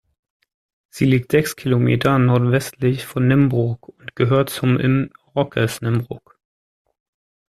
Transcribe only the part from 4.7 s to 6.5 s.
im Okres Nymburk.